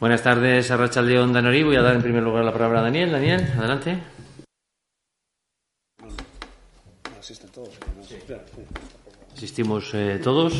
Buenas 0.00 0.22
tardes, 0.22 0.70
a 0.70 1.02
León 1.02 1.32
Danori. 1.32 1.64
Voy 1.64 1.74
a 1.74 1.82
dar 1.82 1.96
en 1.96 2.02
primer 2.02 2.22
lugar 2.22 2.44
la 2.44 2.52
palabra 2.52 2.78
a 2.78 2.82
Daniel. 2.82 3.10
Daniel, 3.10 3.44
adelante. 3.58 3.98
Asisten 7.18 7.50
todos. 7.50 7.70
Asistimos 9.34 9.92
eh, 9.94 10.20
todos, 10.22 10.54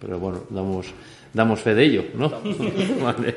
pero 0.00 0.18
bueno, 0.18 0.44
damos, 0.48 0.94
damos 1.34 1.60
fe 1.60 1.74
de 1.74 1.84
ello, 1.84 2.04
¿no? 2.14 2.30
vale. 3.02 3.36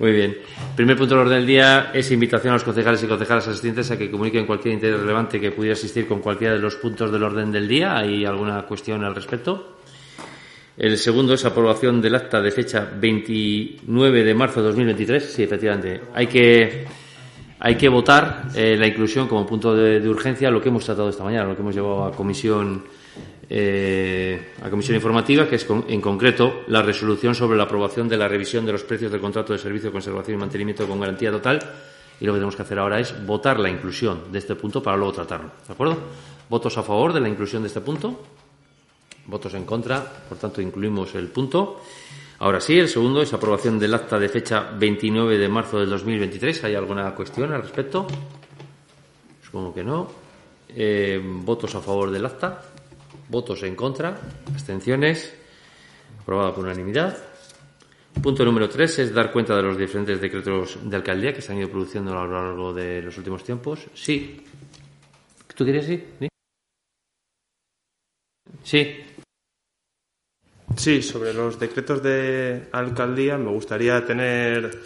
Muy 0.00 0.10
bien. 0.10 0.36
Primer 0.74 0.96
punto 0.96 1.14
del 1.14 1.26
orden 1.26 1.38
del 1.38 1.46
día 1.46 1.92
es 1.94 2.10
invitación 2.10 2.50
a 2.50 2.56
los 2.56 2.64
concejales 2.64 3.00
y 3.04 3.06
concejalas 3.06 3.46
asistentes 3.46 3.92
a 3.92 3.96
que 3.96 4.10
comuniquen 4.10 4.46
cualquier 4.46 4.74
interés 4.74 4.98
relevante 4.98 5.40
que 5.40 5.52
pudiera 5.52 5.74
asistir 5.74 6.08
con 6.08 6.20
cualquiera 6.20 6.54
de 6.54 6.60
los 6.60 6.74
puntos 6.74 7.12
del 7.12 7.22
orden 7.22 7.52
del 7.52 7.68
día. 7.68 7.98
¿Hay 7.98 8.24
alguna 8.24 8.66
cuestión 8.66 9.04
al 9.04 9.14
respecto? 9.14 9.75
El 10.76 10.98
segundo 10.98 11.32
es 11.32 11.44
aprobación 11.44 12.02
del 12.02 12.14
acta 12.14 12.42
de 12.42 12.50
fecha 12.50 12.86
29 13.00 14.24
de 14.24 14.34
marzo 14.34 14.60
de 14.60 14.66
2023. 14.66 15.24
Sí, 15.24 15.42
efectivamente. 15.42 16.02
Hay 16.12 16.26
que, 16.26 16.84
hay 17.58 17.76
que 17.76 17.88
votar 17.88 18.48
eh, 18.54 18.76
la 18.76 18.86
inclusión 18.86 19.26
como 19.26 19.46
punto 19.46 19.74
de, 19.74 20.06
urgencia, 20.06 20.50
lo 20.50 20.60
que 20.60 20.68
hemos 20.68 20.84
tratado 20.84 21.08
esta 21.08 21.24
mañana, 21.24 21.48
lo 21.48 21.56
que 21.56 21.62
hemos 21.62 21.74
llevado 21.74 22.04
a 22.04 22.12
comisión, 22.12 22.84
eh, 23.48 24.52
a 24.62 24.68
comisión 24.68 24.96
informativa, 24.96 25.48
que 25.48 25.56
es 25.56 25.66
en 25.88 26.00
concreto 26.02 26.64
la 26.66 26.82
resolución 26.82 27.34
sobre 27.34 27.56
la 27.56 27.64
aprobación 27.64 28.06
de 28.06 28.18
la 28.18 28.28
revisión 28.28 28.66
de 28.66 28.72
los 28.72 28.84
precios 28.84 29.10
del 29.10 29.22
contrato 29.22 29.54
de 29.54 29.58
servicio 29.58 29.88
de 29.88 29.92
conservación 29.92 30.36
y 30.36 30.40
mantenimiento 30.40 30.86
con 30.86 31.00
garantía 31.00 31.30
total. 31.30 31.58
Y 32.20 32.26
lo 32.26 32.32
que 32.32 32.36
tenemos 32.36 32.56
que 32.56 32.62
hacer 32.62 32.78
ahora 32.78 33.00
es 33.00 33.14
votar 33.24 33.58
la 33.58 33.70
inclusión 33.70 34.30
de 34.30 34.38
este 34.38 34.54
punto 34.54 34.82
para 34.82 34.98
luego 34.98 35.12
tratarlo. 35.12 35.52
¿De 35.66 35.72
acuerdo? 35.72 35.96
¿Votos 36.50 36.76
a 36.76 36.82
favor 36.82 37.14
de 37.14 37.20
la 37.20 37.30
inclusión 37.30 37.62
de 37.62 37.68
este 37.68 37.80
punto? 37.80 38.20
Votos 39.26 39.54
en 39.54 39.64
contra, 39.64 40.04
por 40.28 40.38
tanto 40.38 40.60
incluimos 40.60 41.14
el 41.14 41.28
punto. 41.28 41.80
Ahora 42.38 42.60
sí, 42.60 42.78
el 42.78 42.88
segundo 42.88 43.22
es 43.22 43.32
aprobación 43.32 43.78
del 43.78 43.94
acta 43.94 44.18
de 44.18 44.28
fecha 44.28 44.70
29 44.78 45.38
de 45.38 45.48
marzo 45.48 45.80
del 45.80 45.88
2023. 45.88 46.64
¿Hay 46.64 46.74
alguna 46.74 47.14
cuestión 47.14 47.52
al 47.52 47.62
respecto? 47.62 48.06
Supongo 49.42 49.72
que 49.72 49.82
no. 49.82 50.08
Eh, 50.68 51.20
votos 51.24 51.74
a 51.74 51.80
favor 51.80 52.10
del 52.10 52.26
acta. 52.26 52.62
Votos 53.28 53.62
en 53.62 53.74
contra. 53.74 54.20
Abstenciones. 54.52 55.34
Aprobada 56.20 56.54
por 56.54 56.64
unanimidad. 56.64 57.16
Punto 58.22 58.44
número 58.44 58.68
tres 58.68 58.98
es 58.98 59.14
dar 59.14 59.32
cuenta 59.32 59.56
de 59.56 59.62
los 59.62 59.76
diferentes 59.76 60.20
decretos 60.20 60.78
de 60.82 60.96
alcaldía 60.96 61.32
que 61.32 61.42
se 61.42 61.52
han 61.52 61.58
ido 61.58 61.70
produciendo 61.70 62.12
a 62.12 62.24
lo 62.26 62.32
largo 62.32 62.72
de 62.74 63.02
los 63.02 63.16
últimos 63.16 63.44
tiempos. 63.44 63.86
Sí. 63.94 64.44
¿Tú 65.54 65.64
quieres 65.64 65.86
sí? 65.86 66.02
Sí. 68.62 69.05
Sí, 70.76 71.00
sobre 71.02 71.32
los 71.32 71.58
decretos 71.58 72.02
de 72.02 72.68
alcaldía 72.70 73.38
me 73.38 73.50
gustaría 73.50 74.04
tener 74.04 74.78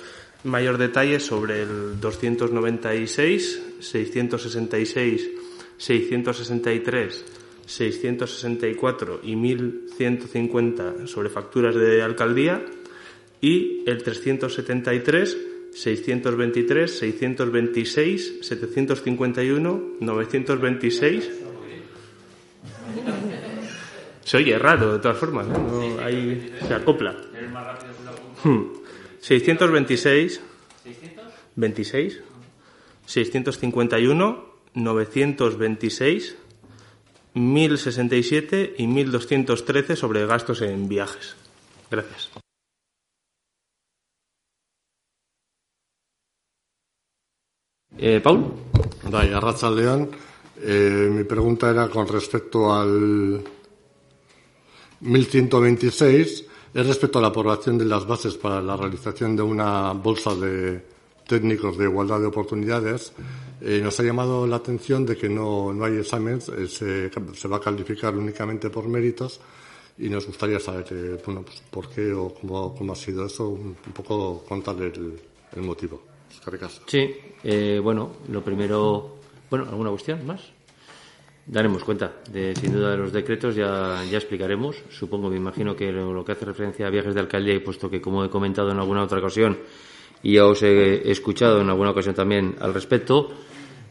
mayor 0.45 0.79
detalle 0.79 1.19
sobre 1.19 1.63
el 1.63 2.01
296, 2.01 3.63
666, 3.81 5.31
663, 5.77 7.25
664 7.67 9.21
y 9.25 9.37
1150 9.37 11.07
sobre 11.07 11.29
facturas 11.29 11.75
de 11.75 12.03
alcaldía 12.03 12.65
y 13.41 13.83
el 13.87 14.03
373, 14.03 15.39
623, 15.73 16.99
626, 16.99 18.39
751, 18.43 19.83
926 20.01 21.31
se 24.31 24.37
oye 24.37 24.57
raro, 24.61 24.93
de 24.93 25.01
todas 25.01 25.19
formas, 25.19 25.45
¿no? 25.45 25.99
Hay, 26.05 26.55
se 26.65 26.73
acopla. 26.73 27.17
626, 29.21 30.41
26, 31.57 32.21
651, 33.07 34.45
926, 34.75 36.37
1067 37.35 38.75
y 38.79 38.87
1213 38.87 39.97
sobre 39.97 40.25
gastos 40.27 40.63
en 40.63 40.89
viajes. 40.89 41.35
Gracias. 41.91 42.31
Eh, 47.99 48.21
Paul. 48.23 48.53
Vaya, 49.11 49.41
Racha 49.41 49.69
León. 49.73 50.09
Eh, 50.63 51.09
mi 51.11 51.25
pregunta 51.25 51.69
era 51.69 51.89
con 51.89 52.07
respecto 52.07 52.73
al 52.73 53.43
1126 55.01 56.45
es 56.73 56.87
respecto 56.87 57.19
a 57.19 57.23
la 57.23 57.29
aprobación 57.29 57.79
de 57.79 57.85
las 57.85 58.07
bases 58.07 58.37
para 58.37 58.61
la 58.61 58.77
realización 58.77 59.35
de 59.35 59.43
una 59.43 59.93
bolsa 59.93 60.35
de 60.35 60.83
técnicos 61.27 61.79
de 61.79 61.85
igualdad 61.85 62.21
de 62.21 62.27
oportunidades. 62.27 63.13
Eh, 63.61 63.81
nos 63.83 63.99
ha 64.01 64.03
llamado 64.03 64.47
la 64.47 64.57
atención 64.57 65.05
de 65.05 65.17
que 65.17 65.29
no, 65.29 65.73
no 65.73 65.85
hay 65.85 65.99
exámenes, 65.99 66.49
eh, 66.49 66.67
se, 66.69 67.49
va 67.49 67.57
a 67.59 67.61
calificar 67.61 68.17
únicamente 68.17 68.71
por 68.71 68.89
méritos 68.89 69.41
y 69.99 70.09
nos 70.09 70.27
gustaría 70.27 70.59
saber 70.59 70.87
eh, 70.91 71.23
bueno, 71.25 71.43
pues, 71.43 71.63
por 71.71 71.89
qué 71.89 72.13
o 72.13 72.33
cómo, 72.35 72.75
cómo, 72.75 72.93
ha 72.93 72.97
sido 72.97 73.27
eso, 73.27 73.49
un, 73.49 73.75
poco 73.93 74.45
contar 74.49 74.77
el, 74.81 75.21
el 75.55 75.63
motivo. 75.63 76.11
Sí, 76.87 77.11
eh, 77.43 77.81
bueno, 77.83 78.13
lo 78.29 78.43
primero, 78.43 79.17
bueno, 79.51 79.67
¿alguna 79.69 79.91
cuestión 79.91 80.27
más? 80.27 80.41
Daremos 81.47 81.83
cuenta, 81.83 82.13
de, 82.31 82.55
sin 82.55 82.73
duda, 82.73 82.93
de 82.93 82.97
los 82.97 83.13
decretos, 83.13 83.57
ya, 83.57 84.05
ya 84.11 84.19
explicaremos. 84.19 84.85
Supongo, 84.91 85.31
me 85.31 85.37
imagino 85.37 85.75
que 85.75 85.91
lo, 85.91 86.25
que 86.25 86.33
hace 86.33 86.45
referencia 86.45 86.87
a 86.87 86.91
viajes 86.91 87.15
de 87.15 87.21
alcaldía, 87.21 87.55
y 87.55 87.61
puesto 87.61 87.91
que, 87.91 88.01
como 88.01 88.25
he 88.25 88.31
comentado 88.31 88.71
en 88.71 88.79
alguna 88.79 89.03
otra 89.03 89.19
ocasión, 89.19 89.59
y 90.23 90.35
ya 90.35 90.47
os 90.47 90.63
he 90.63 91.11
escuchado 91.11 91.61
en 91.61 91.69
alguna 91.69 91.91
ocasión 91.91 92.15
también 92.15 92.57
al 92.61 92.75
respecto, 92.75 93.31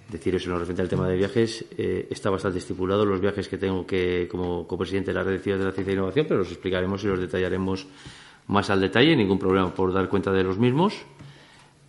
decir 0.10 0.36
eso 0.36 0.46
en 0.46 0.54
lo 0.54 0.60
referente 0.60 0.82
al 0.82 0.90
tema 0.90 1.08
de 1.08 1.18
viajes, 1.18 1.66
eh, 1.78 2.08
está 2.10 2.30
bastante 2.30 2.60
estipulado 2.60 3.06
los 3.06 3.20
viajes 3.20 3.48
que 3.48 3.58
tengo 3.58 3.86
que, 3.86 4.28
como 4.30 4.68
copresidente 4.68 5.12
de 5.12 5.16
la 5.16 5.24
Red 5.24 5.34
de 5.34 5.40
Ciudades 5.40 5.64
de 5.64 5.70
la 5.70 5.74
Ciencia 5.74 5.92
e 5.92 5.96
Innovación, 5.96 6.26
pero 6.28 6.40
los 6.40 6.52
explicaremos 6.52 7.04
y 7.04 7.08
los 7.08 7.20
detallaremos 7.20 7.88
más 8.48 8.70
al 8.70 8.82
detalle, 8.82 9.16
ningún 9.16 9.38
problema 9.38 9.74
por 9.74 9.94
dar 9.94 10.10
cuenta 10.10 10.32
de 10.32 10.44
los 10.44 10.58
mismos. 10.58 11.06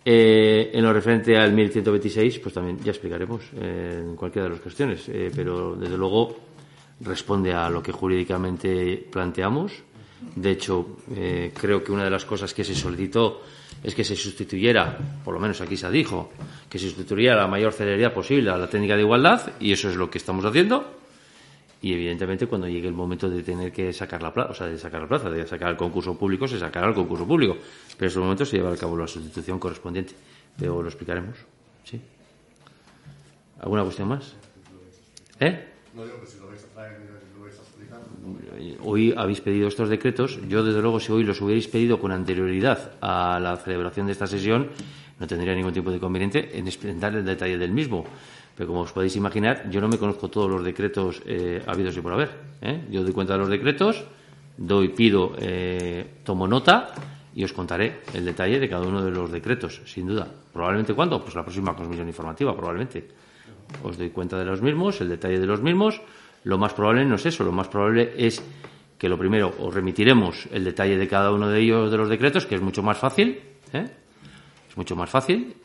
Eh, 0.03 0.71
en 0.73 0.83
lo 0.83 0.91
referente 0.91 1.37
al 1.37 1.53
1126, 1.53 2.39
pues 2.39 2.55
también 2.55 2.79
ya 2.83 2.91
explicaremos 2.91 3.43
eh, 3.55 4.03
en 4.03 4.15
cualquiera 4.15 4.47
de 4.47 4.53
las 4.53 4.61
cuestiones, 4.61 5.07
eh, 5.09 5.31
pero 5.35 5.75
desde 5.75 5.95
luego 5.95 6.35
responde 7.01 7.53
a 7.53 7.69
lo 7.69 7.83
que 7.83 7.91
jurídicamente 7.91 8.97
planteamos. 9.11 9.71
De 10.35 10.51
hecho, 10.51 10.97
creo 11.51 11.83
que 11.83 11.91
una 11.91 12.03
de 12.03 12.11
las 12.11 12.25
cosas 12.25 12.53
que 12.53 12.63
se 12.63 12.75
solicitó 12.75 13.41
es 13.83 13.95
que 13.95 14.03
se 14.03 14.15
sustituyera, 14.15 14.95
por 15.25 15.33
lo 15.33 15.39
menos 15.39 15.61
aquí 15.61 15.75
se 15.75 15.89
dijo, 15.89 16.31
que 16.69 16.77
se 16.77 16.85
sustituyera 16.85 17.35
la 17.35 17.47
mayor 17.47 17.73
celeridad 17.73 18.13
posible 18.13 18.51
a 18.51 18.57
la 18.57 18.69
técnica 18.69 18.95
de 18.95 19.01
igualdad, 19.01 19.53
y 19.59 19.71
eso 19.71 19.89
es 19.89 19.95
lo 19.95 20.11
que 20.11 20.19
estamos 20.19 20.45
haciendo 20.45 21.00
y 21.81 21.93
evidentemente 21.93 22.45
cuando 22.45 22.67
llegue 22.67 22.87
el 22.87 22.93
momento 22.93 23.29
de 23.29 23.41
tener 23.41 23.71
que 23.71 23.91
sacar 23.91 24.21
la 24.21 24.31
plaza, 24.31 24.51
o 24.51 24.53
sea, 24.53 24.67
de 24.67 24.77
sacar 24.77 25.01
la 25.01 25.07
plaza, 25.07 25.29
de 25.29 25.47
sacar 25.47 25.71
el 25.71 25.77
concurso 25.77 26.17
público, 26.17 26.47
se 26.47 26.59
sacará 26.59 26.87
el 26.87 26.93
concurso 26.93 27.25
público, 27.25 27.57
pero 27.97 28.05
en 28.05 28.07
ese 28.07 28.19
momento 28.19 28.45
se 28.45 28.57
llevará 28.57 28.75
a 28.75 28.79
cabo 28.79 28.95
la 28.97 29.07
sustitución 29.07 29.57
correspondiente. 29.57 30.13
Pero 30.57 30.81
lo 30.81 30.87
explicaremos, 30.87 31.37
¿sí? 31.83 31.99
¿Alguna 33.59 33.83
cuestión 33.83 34.09
más? 34.09 34.35
¿Eh? 35.39 35.67
Hoy 38.83 39.13
habéis 39.17 39.41
pedido 39.41 39.67
estos 39.67 39.89
decretos. 39.89 40.39
Yo, 40.47 40.63
desde 40.63 40.81
luego, 40.81 40.99
si 40.99 41.11
hoy 41.11 41.23
los 41.23 41.41
hubierais 41.41 41.67
pedido 41.67 41.99
con 41.99 42.11
anterioridad 42.11 42.93
a 43.01 43.39
la 43.39 43.57
celebración 43.57 44.05
de 44.05 44.11
esta 44.11 44.27
sesión, 44.27 44.69
no 45.19 45.27
tendría 45.27 45.55
ningún 45.55 45.73
tipo 45.73 45.89
de 45.89 45.97
inconveniente 45.97 46.57
en 46.57 46.67
explicar 46.67 47.15
el 47.15 47.25
detalle 47.25 47.57
del 47.57 47.71
mismo. 47.71 48.05
Pero 48.61 48.77
como 48.77 48.85
os 48.85 48.93
podéis 48.93 49.17
imaginar, 49.17 49.65
yo 49.73 49.81
no 49.81 49.89
me 49.89 49.97
conozco 49.97 50.29
todos 50.29 50.45
los 50.47 50.63
decretos 50.63 51.19
eh, 51.25 51.63
habidos 51.65 51.97
y 51.97 52.01
por 52.01 52.13
haber. 52.13 52.29
¿eh? 52.61 52.85
Yo 52.91 53.01
doy 53.01 53.11
cuenta 53.11 53.33
de 53.33 53.39
los 53.39 53.49
decretos, 53.49 54.05
doy, 54.55 54.89
pido, 54.89 55.33
eh, 55.39 56.21
tomo 56.23 56.47
nota 56.47 56.93
y 57.33 57.43
os 57.43 57.53
contaré 57.53 58.01
el 58.13 58.23
detalle 58.23 58.59
de 58.59 58.69
cada 58.69 58.85
uno 58.85 59.03
de 59.03 59.09
los 59.09 59.31
decretos, 59.31 59.81
sin 59.85 60.05
duda. 60.05 60.27
¿Probablemente 60.53 60.93
cuándo? 60.93 61.19
Pues 61.23 61.33
la 61.33 61.41
próxima 61.41 61.75
comisión 61.75 62.07
informativa, 62.07 62.55
probablemente. 62.55 63.07
Os 63.81 63.97
doy 63.97 64.11
cuenta 64.11 64.37
de 64.37 64.45
los 64.45 64.61
mismos, 64.61 65.01
el 65.01 65.09
detalle 65.09 65.39
de 65.39 65.47
los 65.47 65.63
mismos. 65.63 65.99
Lo 66.43 66.59
más 66.59 66.75
probable 66.75 67.03
no 67.03 67.15
es 67.15 67.25
eso, 67.25 67.43
lo 67.43 67.51
más 67.51 67.67
probable 67.67 68.13
es 68.15 68.43
que 68.99 69.09
lo 69.09 69.17
primero 69.17 69.55
os 69.57 69.73
remitiremos 69.73 70.47
el 70.51 70.65
detalle 70.65 70.97
de 70.97 71.07
cada 71.07 71.31
uno 71.31 71.49
de 71.49 71.61
ellos 71.61 71.89
de 71.89 71.97
los 71.97 72.09
decretos, 72.09 72.45
que 72.45 72.53
es 72.53 72.61
mucho 72.61 72.83
más 72.83 72.99
fácil. 72.99 73.41
Es 73.73 74.77
mucho 74.77 74.95
más 74.95 75.09
fácil. 75.09 75.55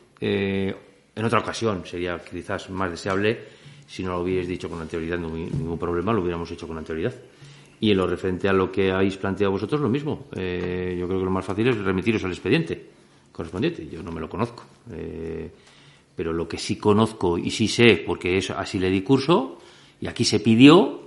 En 1.17 1.25
otra 1.25 1.39
ocasión 1.39 1.83
sería 1.83 2.19
quizás 2.19 2.69
más 2.69 2.91
deseable 2.91 3.39
si 3.87 4.03
no 4.03 4.11
lo 4.11 4.21
hubierais 4.21 4.47
dicho 4.47 4.69
con 4.69 4.79
anterioridad, 4.79 5.17
no 5.17 5.29
ningún 5.29 5.79
problema, 5.79 6.13
lo 6.13 6.21
hubiéramos 6.21 6.51
hecho 6.51 6.67
con 6.67 6.77
anterioridad. 6.77 7.15
Y 7.79 7.89
en 7.89 7.97
lo 7.97 8.05
referente 8.05 8.47
a 8.47 8.53
lo 8.53 8.71
que 8.71 8.91
habéis 8.91 9.17
planteado 9.17 9.51
vosotros, 9.51 9.81
lo 9.81 9.89
mismo. 9.89 10.27
Eh, 10.35 10.95
yo 10.99 11.07
creo 11.07 11.19
que 11.19 11.25
lo 11.25 11.31
más 11.31 11.43
fácil 11.43 11.67
es 11.69 11.77
remitiros 11.77 12.23
al 12.23 12.31
expediente 12.31 12.89
correspondiente. 13.31 13.87
Yo 13.87 14.03
no 14.03 14.11
me 14.11 14.21
lo 14.21 14.29
conozco. 14.29 14.63
Eh, 14.91 15.49
pero 16.15 16.33
lo 16.33 16.47
que 16.47 16.59
sí 16.59 16.77
conozco 16.77 17.37
y 17.37 17.49
sí 17.49 17.67
sé, 17.67 18.03
porque 18.05 18.37
es, 18.37 18.51
así 18.51 18.77
le 18.77 18.89
di 18.89 19.01
curso, 19.01 19.57
y 19.99 20.07
aquí 20.07 20.23
se 20.23 20.39
pidió, 20.39 21.01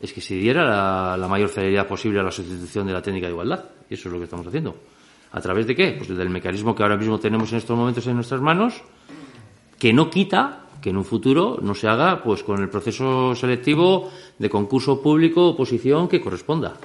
es 0.00 0.14
que 0.14 0.22
se 0.22 0.34
diera 0.34 0.64
la, 0.64 1.16
la 1.18 1.28
mayor 1.28 1.50
celeridad 1.50 1.86
posible 1.86 2.20
a 2.20 2.22
la 2.22 2.30
sustitución 2.30 2.86
de 2.86 2.94
la 2.94 3.02
técnica 3.02 3.26
de 3.26 3.32
igualdad. 3.32 3.64
Y 3.90 3.94
eso 3.94 4.08
es 4.08 4.12
lo 4.12 4.18
que 4.18 4.24
estamos 4.24 4.46
haciendo. 4.46 4.76
¿A 5.32 5.40
través 5.40 5.66
de 5.66 5.74
qué? 5.74 5.94
Pues 5.96 6.08
del 6.08 6.30
mecanismo 6.30 6.74
que 6.74 6.82
ahora 6.82 6.96
mismo 6.96 7.18
tenemos 7.18 7.50
en 7.52 7.58
estos 7.58 7.76
momentos 7.76 8.06
en 8.06 8.14
nuestras 8.14 8.40
manos, 8.40 8.82
que 9.82 9.92
no 9.92 10.08
quita 10.08 10.70
que 10.80 10.90
en 10.90 10.96
un 10.96 11.04
futuro 11.04 11.58
no 11.60 11.74
se 11.74 11.88
haga 11.88 12.22
pues 12.22 12.44
con 12.44 12.62
el 12.62 12.68
proceso 12.68 13.34
selectivo 13.34 14.12
de 14.38 14.48
concurso 14.48 15.02
público 15.02 15.48
oposición 15.48 16.06
que 16.06 16.20
corresponda. 16.20 16.78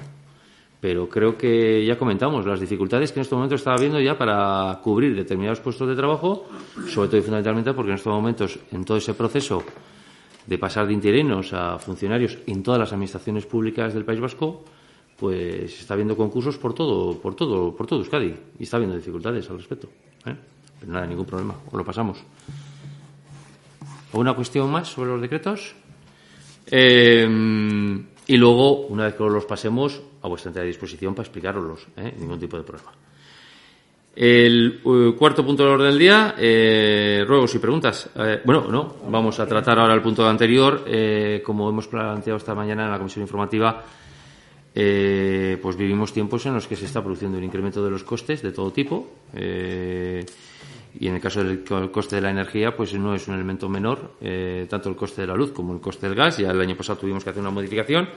Pero 0.80 1.08
creo 1.08 1.38
que 1.38 1.86
ya 1.86 1.96
comentamos 1.96 2.44
las 2.44 2.58
dificultades 2.58 3.12
que 3.12 3.20
en 3.20 3.22
este 3.22 3.36
momento 3.36 3.54
está 3.54 3.72
habiendo 3.72 4.00
ya 4.00 4.18
para 4.18 4.80
cubrir 4.82 5.14
determinados 5.14 5.60
puestos 5.60 5.86
de 5.86 5.94
trabajo, 5.94 6.46
sobre 6.88 7.06
todo 7.06 7.18
y 7.18 7.22
fundamentalmente 7.22 7.72
porque 7.72 7.92
en 7.92 7.98
estos 7.98 8.12
momentos, 8.12 8.58
en 8.72 8.84
todo 8.84 8.96
ese 8.96 9.14
proceso 9.14 9.62
de 10.44 10.58
pasar 10.58 10.88
de 10.88 10.94
interinos 10.94 11.52
a 11.52 11.78
funcionarios 11.78 12.36
en 12.48 12.64
todas 12.64 12.80
las 12.80 12.92
administraciones 12.92 13.46
públicas 13.46 13.94
del 13.94 14.04
País 14.04 14.18
Vasco, 14.18 14.64
pues 15.16 15.82
está 15.82 15.94
habiendo 15.94 16.16
concursos 16.16 16.58
por 16.58 16.74
todo, 16.74 17.16
por 17.16 17.36
todo, 17.36 17.76
por 17.76 17.86
todo 17.86 18.00
Euskadi 18.00 18.34
y 18.58 18.64
está 18.64 18.76
habiendo 18.76 18.96
dificultades 18.96 19.48
al 19.50 19.58
respecto. 19.58 19.86
¿eh? 20.26 20.34
Pero 20.80 20.92
nada, 20.92 21.06
ningún 21.06 21.26
problema, 21.26 21.54
o 21.70 21.76
lo 21.76 21.84
pasamos. 21.84 22.18
¿Alguna 24.12 24.34
cuestión 24.34 24.70
más 24.70 24.88
sobre 24.88 25.10
los 25.10 25.20
decretos? 25.20 25.74
Eh, 26.66 27.26
y 28.26 28.36
luego, 28.36 28.86
una 28.88 29.04
vez 29.04 29.14
que 29.14 29.24
los 29.24 29.46
pasemos, 29.46 30.02
a 30.22 30.28
vuestra 30.28 30.50
entera 30.50 30.66
disposición 30.66 31.14
para 31.14 31.26
explicaroslos, 31.26 31.86
¿eh? 31.96 32.14
ningún 32.18 32.38
tipo 32.38 32.56
de 32.58 32.62
problema. 32.62 32.92
El 34.20 34.80
uh, 34.82 35.12
cuarto 35.12 35.46
punto 35.46 35.62
del 35.62 35.74
orden 35.74 35.90
del 35.90 35.98
día, 35.98 36.34
eh, 36.36 37.24
ruegos 37.26 37.54
y 37.54 37.58
preguntas. 37.58 38.10
Eh, 38.16 38.40
bueno, 38.44 38.66
no, 38.68 38.96
vamos 39.08 39.38
a 39.38 39.46
tratar 39.46 39.78
ahora 39.78 39.94
el 39.94 40.02
punto 40.02 40.28
anterior. 40.28 40.84
Eh, 40.88 41.40
como 41.44 41.68
hemos 41.68 41.86
planteado 41.86 42.36
esta 42.36 42.52
mañana 42.52 42.86
en 42.86 42.90
la 42.90 42.98
comisión 42.98 43.22
informativa, 43.22 43.84
eh, 44.74 45.56
pues 45.62 45.76
vivimos 45.76 46.12
tiempos 46.12 46.44
en 46.46 46.54
los 46.54 46.66
que 46.66 46.74
se 46.74 46.86
está 46.86 47.00
produciendo 47.00 47.38
un 47.38 47.44
incremento 47.44 47.82
de 47.82 47.90
los 47.90 48.02
costes 48.02 48.42
de 48.42 48.50
todo 48.50 48.72
tipo. 48.72 49.08
Y 51.00 51.08
en 51.08 51.14
el 51.14 51.20
caso 51.20 51.44
del 51.44 51.64
co- 51.64 51.90
coste 51.92 52.16
de 52.16 52.22
la 52.22 52.30
energía, 52.30 52.76
pues 52.76 52.94
no 52.94 53.14
es 53.14 53.28
un 53.28 53.34
elemento 53.34 53.68
menor, 53.68 54.12
eh, 54.20 54.66
tanto 54.68 54.88
el 54.88 54.96
coste 54.96 55.20
de 55.22 55.26
la 55.28 55.34
luz 55.34 55.52
como 55.52 55.72
el 55.74 55.80
coste 55.80 56.06
del 56.08 56.16
gas. 56.16 56.38
Ya 56.38 56.50
el 56.50 56.60
año 56.60 56.76
pasado 56.76 56.98
tuvimos 56.98 57.22
que 57.24 57.30
hacer 57.30 57.40
una 57.40 57.50
modificación. 57.50 58.08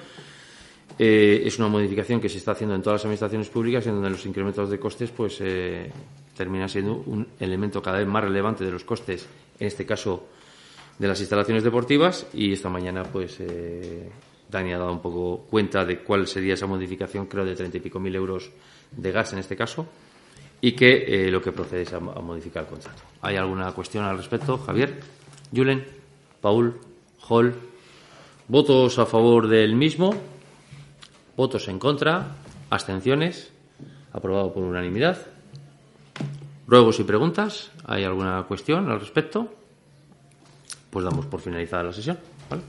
Eh, 1.00 1.44
es 1.46 1.58
una 1.58 1.68
modificación 1.68 2.20
que 2.20 2.30
se 2.30 2.38
está 2.38 2.52
haciendo 2.52 2.76
en 2.76 2.82
todas 2.82 3.00
las 3.00 3.06
administraciones 3.06 3.50
públicas, 3.50 3.86
en 3.88 3.94
donde 3.94 4.10
los 4.10 4.26
incrementos 4.26 4.70
de 4.70 4.78
costes 4.80 5.10
pues 5.12 5.38
eh, 5.42 5.90
termina 6.36 6.68
siendo 6.68 7.04
un 7.06 7.28
elemento 7.40 7.82
cada 7.82 8.00
vez 8.00 8.08
más 8.08 8.24
relevante 8.24 8.64
de 8.66 8.72
los 8.72 8.84
costes, 8.84 9.28
en 9.60 9.68
este 9.68 9.86
caso 9.86 10.28
de 11.00 11.08
las 11.08 11.20
instalaciones 11.20 11.64
deportivas. 11.64 12.28
Y 12.34 12.52
esta 12.54 12.70
mañana, 12.70 13.04
pues 13.04 13.38
eh, 13.40 14.10
Dani 14.50 14.74
ha 14.74 14.78
dado 14.78 14.92
un 14.92 15.02
poco 15.02 15.46
cuenta 15.50 15.86
de 15.86 16.00
cuál 16.00 16.28
sería 16.28 16.56
esa 16.56 16.68
modificación, 16.68 17.26
creo 17.28 17.46
de 17.46 17.56
treinta 17.56 17.78
y 17.78 17.82
pico 17.82 18.00
mil 18.00 18.16
euros 18.16 18.52
de 18.92 19.12
gas 19.12 19.32
en 19.34 19.40
este 19.40 19.56
caso, 19.56 19.88
y 20.62 20.74
que 20.74 21.26
eh, 21.28 21.32
lo 21.32 21.42
que 21.42 21.52
procede 21.52 21.82
es 21.82 21.94
a, 21.94 22.00
modificar 22.00 22.64
el 22.64 22.70
contrato. 22.70 23.02
¿Hay 23.22 23.36
alguna 23.36 23.72
cuestión 23.72 24.06
al 24.06 24.18
respecto, 24.18 24.60
Javier? 24.60 25.00
Julen, 25.54 25.86
Paul, 26.40 26.80
Hall. 27.28 27.56
¿Votos 28.48 29.00
a 29.00 29.06
favor 29.06 29.48
del 29.48 29.76
mismo? 29.76 30.14
Votos 31.36 31.68
en 31.68 31.80
contra, 31.80 32.36
abstenciones, 32.70 33.52
aprobado 34.14 34.54
por 34.54 34.64
unanimidad. 34.64 35.18
Ruegos 36.68 37.00
y 37.00 37.04
preguntas, 37.04 37.72
¿hay 37.86 38.04
alguna 38.04 38.44
cuestión 38.44 38.90
al 38.90 39.00
respecto? 39.00 39.52
Pues 40.90 41.04
damos 41.04 41.26
por 41.26 41.42
finalizada 41.42 41.84
la 41.84 41.94
sesión. 41.94 42.20
¿vale? 42.50 42.62